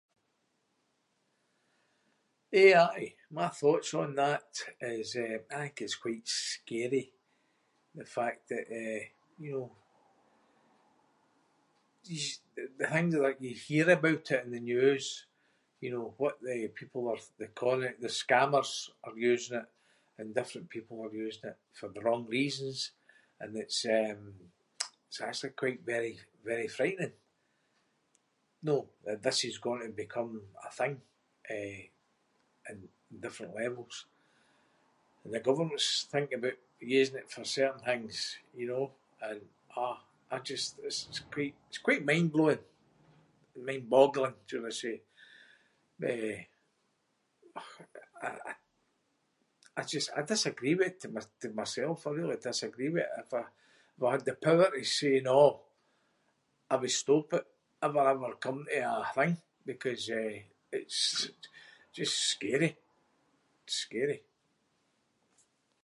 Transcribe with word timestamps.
AI? 2.63 3.03
My 3.39 3.47
thoughts 3.61 3.91
on 4.01 4.09
that 4.23 4.43
is, 4.99 5.09
eh, 5.25 5.37
I 5.49 5.55
think 5.59 5.81
it’s 5.85 6.03
quite 6.05 6.27
scary 6.51 7.05
the 7.99 8.05
fact 8.17 8.41
that, 8.51 8.65
eh, 8.83 9.05
you 9.43 9.51
know, 9.55 9.69
j- 12.07 12.43
the 12.79 12.87
things 12.93 13.13
that 13.23 13.41
you 13.45 13.53
hear 13.67 13.87
about 13.97 14.27
it 14.33 14.43
in 14.45 14.51
the 14.55 14.59
news, 14.73 15.07
you 15.83 15.89
know, 15.93 16.07
what 16.21 16.35
the 16.45 16.57
people 16.79 17.03
are 17.11 17.21
the 17.41 17.47
conning- 17.61 18.01
the 18.03 18.09
scammers 18.21 18.73
are 19.05 19.17
using 19.31 19.57
it 19.61 19.67
and 20.17 20.35
different 20.37 20.69
people 20.75 20.97
are 21.05 21.15
using 21.25 21.47
it 21.51 21.57
for 21.77 21.87
the 21.91 22.01
wrong 22.03 22.23
reasons 22.37 22.77
and 23.41 23.51
it’s, 23.63 23.81
um, 23.99 24.23
it’s 25.07 25.21
actually 25.27 25.59
quite 25.63 25.81
very- 25.91 26.21
very 26.49 26.67
frightening, 26.77 27.15
know, 28.67 28.81
that 29.05 29.23
this 29.25 29.39
is 29.49 29.65
going 29.67 29.81
to 29.83 30.01
become 30.03 30.31
a 30.65 30.69
thing, 30.79 30.95
eh, 31.57 31.83
on 32.69 32.77
different 33.25 33.55
levels. 33.63 33.95
And 35.23 35.31
the 35.33 35.39
government's 35.49 35.91
thinking 36.11 36.37
aboot 36.37 36.59
using 36.97 37.15
it 37.21 37.29
for 37.33 37.43
certain 37.57 37.81
things, 37.89 38.15
you 38.59 38.67
know? 38.71 38.85
And, 39.27 39.41
ah, 39.83 39.97
I 40.29 40.37
just- 40.49 40.77
it’s 40.87 41.19
quite- 41.33 41.57
it’s 41.69 41.79
quite 41.87 42.05
mind-blowing- 42.09 42.69
mind-boggling, 43.67 44.35
should 44.47 44.65
I 44.65 44.69
say. 44.83 44.95
Eh, 46.11 46.41
och 47.55 47.81
I- 48.27 48.55
I 49.79 49.83
just- 49.93 50.13
I 50.15 50.21
disagree 50.33 50.75
with 50.77 50.89
it 50.93 50.99
to 51.01 51.07
my- 51.15 51.27
to 51.41 51.47
myself. 51.61 51.99
I 52.07 52.11
really 52.19 52.37
disagree 52.49 52.89
with 52.93 53.03
it. 53.07 53.13
If 53.25 53.29
I- 53.41 53.51
if 53.97 54.01
I 54.05 54.11
had 54.13 54.25
the 54.27 54.35
power 54.45 54.69
to 54.73 54.83
say 54.97 55.13
naw, 55.27 55.47
I 56.71 56.75
would 56.79 56.91
stop 57.03 57.27
it 57.39 57.47
if 57.85 57.91
it 57.91 57.97
ever 58.09 58.31
come 58.45 58.61
to 58.65 58.79
a 59.01 59.11
thing 59.15 59.33
because, 59.69 60.03
eh, 60.21 60.39
it’s 60.79 61.03
just 61.97 62.15
scary. 62.31 62.71
Scary. 63.83 64.19